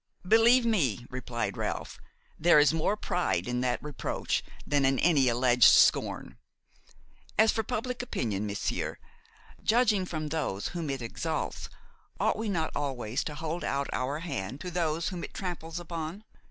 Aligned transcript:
"Believe 0.27 0.65
me," 0.65 1.05
replied 1.11 1.57
Ralph, 1.57 1.99
"there 2.39 2.57
is 2.57 2.73
more 2.73 2.97
pride 2.97 3.47
in 3.47 3.61
that 3.61 3.83
reproach 3.83 4.43
than 4.65 4.83
in 4.83 4.97
any 4.97 5.29
alleged 5.29 5.65
scorn. 5.71 6.37
As 7.37 7.51
for 7.51 7.61
public 7.61 8.01
opinion, 8.01 8.47
monsieur, 8.47 8.97
judging 9.63 10.07
from 10.07 10.29
those 10.29 10.69
whom 10.69 10.89
it 10.89 11.03
exalts, 11.03 11.69
ought 12.19 12.35
we 12.39 12.49
not 12.49 12.71
always 12.75 13.23
to 13.25 13.35
hold 13.35 13.63
out 13.63 13.89
our 13.93 14.21
hand 14.21 14.59
to 14.61 14.71
those 14.71 15.09
whom 15.09 15.23
it 15.23 15.35
tramples 15.35 15.79
upon? 15.79 16.23